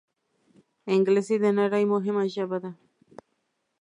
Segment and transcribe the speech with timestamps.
[0.93, 2.71] انګلیسي د نړۍ مهمه ژبه ده